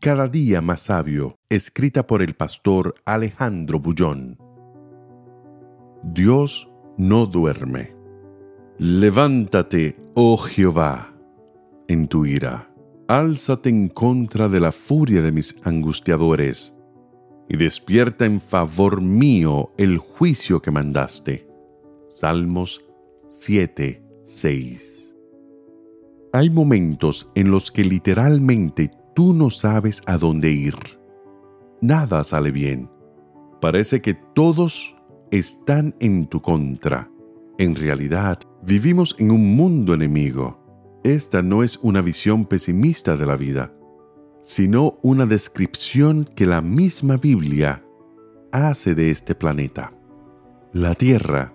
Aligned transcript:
Cada 0.00 0.28
día 0.28 0.62
más 0.62 0.80
sabio, 0.80 1.36
escrita 1.50 2.06
por 2.06 2.22
el 2.22 2.32
pastor 2.32 2.94
Alejandro 3.04 3.80
Bullón. 3.80 4.38
Dios 6.02 6.70
no 6.96 7.26
duerme. 7.26 7.94
Levántate, 8.78 10.02
oh 10.14 10.38
Jehová, 10.38 11.14
en 11.86 12.08
tu 12.08 12.24
ira. 12.24 12.72
Álzate 13.08 13.68
en 13.68 13.90
contra 13.90 14.48
de 14.48 14.60
la 14.60 14.72
furia 14.72 15.20
de 15.20 15.32
mis 15.32 15.54
angustiadores, 15.64 16.74
y 17.46 17.58
despierta 17.58 18.24
en 18.24 18.40
favor 18.40 19.02
mío 19.02 19.74
el 19.76 19.98
juicio 19.98 20.62
que 20.62 20.70
mandaste. 20.70 21.46
Salmos 22.08 22.82
7, 23.28 24.02
6. 24.24 25.14
Hay 26.32 26.48
momentos 26.48 27.30
en 27.34 27.50
los 27.50 27.70
que 27.70 27.84
literalmente 27.84 28.92
tú 29.14 29.32
no 29.34 29.50
sabes 29.50 30.02
a 30.06 30.18
dónde 30.18 30.50
ir. 30.50 30.74
Nada 31.80 32.24
sale 32.24 32.50
bien. 32.50 32.90
Parece 33.60 34.00
que 34.00 34.14
todos 34.14 34.96
están 35.30 35.94
en 36.00 36.26
tu 36.26 36.40
contra. 36.42 37.10
En 37.58 37.74
realidad, 37.74 38.38
vivimos 38.62 39.14
en 39.18 39.30
un 39.30 39.56
mundo 39.56 39.94
enemigo. 39.94 40.58
Esta 41.04 41.42
no 41.42 41.62
es 41.62 41.78
una 41.82 42.02
visión 42.02 42.44
pesimista 42.44 43.16
de 43.16 43.26
la 43.26 43.36
vida, 43.36 43.72
sino 44.42 44.98
una 45.02 45.26
descripción 45.26 46.24
que 46.24 46.46
la 46.46 46.60
misma 46.60 47.16
Biblia 47.16 47.84
hace 48.52 48.94
de 48.94 49.10
este 49.10 49.34
planeta. 49.34 49.92
La 50.72 50.94
Tierra, 50.94 51.54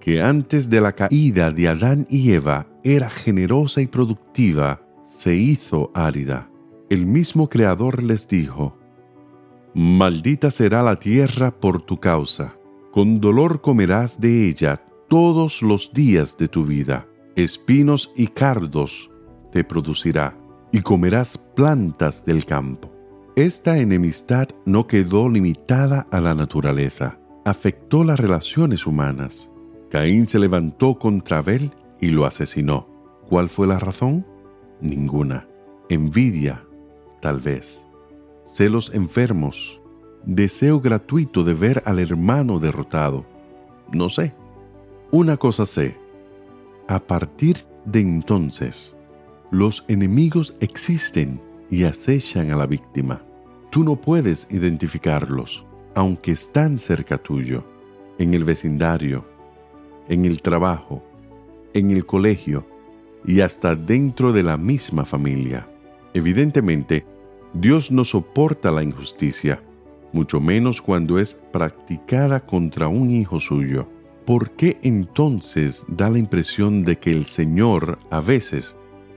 que 0.00 0.22
antes 0.22 0.70
de 0.70 0.80
la 0.80 0.92
caída 0.92 1.52
de 1.52 1.68
Adán 1.68 2.06
y 2.10 2.32
Eva 2.32 2.66
era 2.82 3.10
generosa 3.10 3.80
y 3.80 3.86
productiva, 3.86 4.82
se 5.04 5.34
hizo 5.34 5.90
árida 5.94 6.50
el 6.90 7.06
mismo 7.06 7.48
Creador 7.48 8.02
les 8.02 8.26
dijo, 8.26 8.76
Maldita 9.74 10.50
será 10.50 10.82
la 10.82 10.96
tierra 10.96 11.52
por 11.52 11.80
tu 11.82 11.98
causa, 11.98 12.56
con 12.90 13.20
dolor 13.20 13.60
comerás 13.60 14.20
de 14.20 14.48
ella 14.48 14.82
todos 15.08 15.62
los 15.62 15.92
días 15.92 16.36
de 16.36 16.48
tu 16.48 16.64
vida, 16.64 17.06
espinos 17.36 18.12
y 18.16 18.26
cardos 18.26 19.10
te 19.52 19.62
producirá, 19.62 20.36
y 20.72 20.80
comerás 20.80 21.38
plantas 21.38 22.24
del 22.24 22.44
campo. 22.44 22.92
Esta 23.36 23.78
enemistad 23.78 24.48
no 24.66 24.88
quedó 24.88 25.28
limitada 25.28 26.08
a 26.10 26.20
la 26.20 26.34
naturaleza, 26.34 27.18
afectó 27.44 28.02
las 28.02 28.18
relaciones 28.18 28.86
humanas. 28.86 29.50
Caín 29.90 30.26
se 30.26 30.38
levantó 30.40 30.98
contra 30.98 31.38
Abel 31.38 31.70
y 32.00 32.08
lo 32.08 32.26
asesinó. 32.26 32.88
¿Cuál 33.28 33.48
fue 33.48 33.66
la 33.66 33.78
razón? 33.78 34.26
Ninguna. 34.80 35.46
Envidia, 35.88 36.64
tal 37.20 37.40
vez. 37.40 37.86
Celos 38.44 38.92
enfermos. 38.94 39.80
Deseo 40.24 40.80
gratuito 40.80 41.44
de 41.44 41.54
ver 41.54 41.82
al 41.86 41.98
hermano 41.98 42.58
derrotado. 42.58 43.24
No 43.92 44.08
sé. 44.08 44.34
Una 45.10 45.36
cosa 45.36 45.66
sé. 45.66 45.96
A 46.88 46.98
partir 46.98 47.58
de 47.84 48.00
entonces, 48.00 48.94
los 49.50 49.84
enemigos 49.88 50.56
existen 50.60 51.40
y 51.70 51.84
acechan 51.84 52.50
a 52.50 52.56
la 52.56 52.66
víctima. 52.66 53.22
Tú 53.70 53.84
no 53.84 53.96
puedes 53.96 54.48
identificarlos, 54.50 55.64
aunque 55.94 56.32
están 56.32 56.78
cerca 56.78 57.18
tuyo, 57.18 57.64
en 58.18 58.34
el 58.34 58.44
vecindario, 58.44 59.24
en 60.08 60.24
el 60.24 60.42
trabajo, 60.42 61.02
en 61.72 61.90
el 61.90 62.04
colegio 62.04 62.66
y 63.24 63.40
hasta 63.40 63.76
dentro 63.76 64.32
de 64.32 64.42
la 64.42 64.56
misma 64.56 65.04
familia. 65.04 65.68
Evidentemente, 66.14 67.06
Dios 67.52 67.90
no 67.90 68.04
soporta 68.04 68.70
la 68.70 68.82
injusticia, 68.82 69.62
mucho 70.12 70.40
menos 70.40 70.82
cuando 70.82 71.18
es 71.18 71.34
practicada 71.52 72.40
contra 72.46 72.88
un 72.88 73.10
hijo 73.10 73.40
suyo. 73.40 73.88
¿Por 74.24 74.50
qué 74.52 74.78
entonces 74.82 75.84
da 75.88 76.10
la 76.10 76.18
impresión 76.18 76.84
de 76.84 76.98
que 76.98 77.10
el 77.10 77.26
Señor 77.26 77.98
a 78.10 78.20
veces 78.20 78.76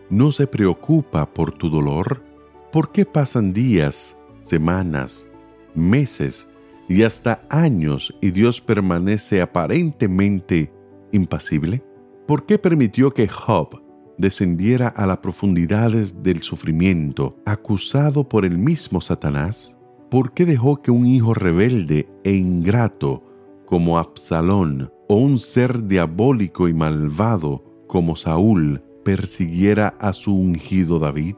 no 0.09 0.31
se 0.31 0.47
preocupa 0.47 1.31
por 1.31 1.51
tu 1.51 1.69
dolor? 1.69 2.23
¿Por 2.71 2.91
qué 2.91 3.05
pasan 3.05 3.53
días, 3.53 4.17
semanas, 4.39 5.27
meses 5.75 6.49
y 6.89 7.03
hasta 7.03 7.45
años 7.49 8.15
y 8.21 8.31
Dios 8.31 8.61
permanece 8.61 9.41
aparentemente 9.41 10.71
impasible? 11.11 11.83
¿Por 12.27 12.45
qué 12.45 12.57
permitió 12.57 13.11
que 13.11 13.27
Job 13.27 13.82
descendiera 14.17 14.87
a 14.87 15.05
las 15.05 15.17
profundidades 15.17 16.23
del 16.23 16.41
sufrimiento, 16.41 17.37
acusado 17.45 18.27
por 18.27 18.45
el 18.45 18.57
mismo 18.57 19.01
Satanás? 19.01 19.77
¿Por 20.09 20.33
qué 20.33 20.45
dejó 20.45 20.81
que 20.81 20.91
un 20.91 21.05
hijo 21.07 21.33
rebelde 21.33 22.07
e 22.23 22.33
ingrato 22.33 23.23
como 23.65 23.97
Absalón 23.97 24.91
o 25.07 25.15
un 25.15 25.39
ser 25.39 25.87
diabólico 25.87 26.67
y 26.67 26.73
malvado 26.73 27.63
como 27.87 28.15
Saúl 28.15 28.83
persiguiera 29.03 29.95
a 29.99 30.13
su 30.13 30.35
ungido 30.35 30.99
David? 30.99 31.35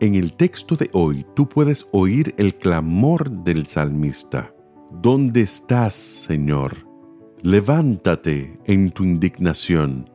En 0.00 0.14
el 0.14 0.34
texto 0.34 0.76
de 0.76 0.90
hoy 0.92 1.26
tú 1.34 1.48
puedes 1.48 1.88
oír 1.92 2.34
el 2.38 2.54
clamor 2.54 3.30
del 3.30 3.66
salmista. 3.66 4.54
¿Dónde 5.02 5.42
estás, 5.42 5.94
Señor? 5.94 6.86
Levántate 7.42 8.58
en 8.64 8.90
tu 8.90 9.04
indignación 9.04 10.10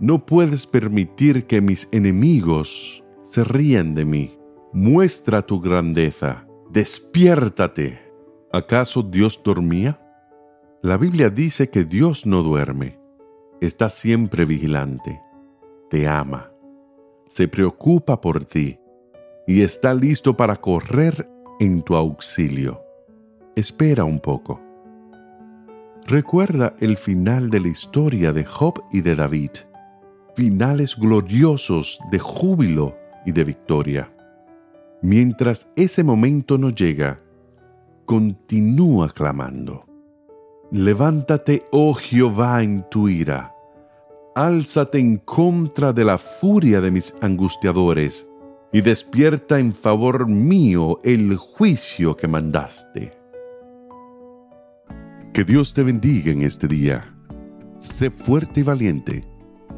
no 0.00 0.24
puedes 0.24 0.66
permitir 0.66 1.46
que 1.46 1.60
mis 1.60 1.86
enemigos 1.92 3.04
se 3.22 3.44
rían 3.44 3.94
de 3.94 4.06
mí. 4.06 4.38
Muestra 4.72 5.42
tu 5.42 5.60
grandeza. 5.60 6.46
Despiértate. 6.70 8.00
¿Acaso 8.50 9.02
Dios 9.02 9.40
dormía? 9.44 10.00
La 10.82 10.96
Biblia 10.96 11.28
dice 11.28 11.68
que 11.68 11.84
Dios 11.84 12.24
no 12.24 12.42
duerme. 12.42 12.98
Está 13.60 13.90
siempre 13.90 14.46
vigilante. 14.46 15.20
Te 15.90 16.08
ama. 16.08 16.50
Se 17.28 17.46
preocupa 17.46 18.20
por 18.22 18.46
ti 18.46 18.78
y 19.46 19.60
está 19.60 19.92
listo 19.92 20.34
para 20.34 20.56
correr 20.56 21.28
en 21.60 21.82
tu 21.82 21.94
auxilio. 21.94 22.80
Espera 23.54 24.04
un 24.04 24.18
poco. 24.18 24.62
Recuerda 26.06 26.74
el 26.80 26.96
final 26.96 27.50
de 27.50 27.60
la 27.60 27.68
historia 27.68 28.32
de 28.32 28.44
Job 28.46 28.82
y 28.90 29.02
de 29.02 29.14
David 29.14 29.50
finales 30.34 30.96
gloriosos 30.96 31.98
de 32.10 32.18
júbilo 32.18 32.96
y 33.24 33.32
de 33.32 33.44
victoria. 33.44 34.12
Mientras 35.02 35.68
ese 35.76 36.04
momento 36.04 36.58
no 36.58 36.70
llega, 36.70 37.20
continúa 38.04 39.08
clamando. 39.08 39.86
Levántate, 40.70 41.64
oh 41.72 41.94
Jehová, 41.94 42.62
en 42.62 42.84
tu 42.90 43.08
ira. 43.08 43.54
Álzate 44.34 44.98
en 44.98 45.16
contra 45.18 45.92
de 45.92 46.04
la 46.04 46.18
furia 46.18 46.80
de 46.80 46.90
mis 46.90 47.14
angustiadores, 47.20 48.30
y 48.72 48.82
despierta 48.82 49.58
en 49.58 49.74
favor 49.74 50.28
mío 50.28 51.00
el 51.02 51.36
juicio 51.36 52.16
que 52.16 52.28
mandaste. 52.28 53.18
Que 55.32 55.44
Dios 55.44 55.74
te 55.74 55.82
bendiga 55.82 56.30
en 56.30 56.42
este 56.42 56.68
día. 56.68 57.12
Sé 57.78 58.10
fuerte 58.10 58.60
y 58.60 58.62
valiente 58.62 59.24